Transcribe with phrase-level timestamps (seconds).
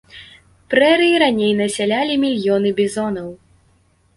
[0.73, 3.29] Прэрыі раней насялялі мільёны бізонаў.